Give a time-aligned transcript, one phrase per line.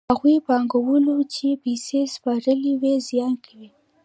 [0.11, 3.69] هغو پانګوالو چې پیسې سپارلې وي زیان کوي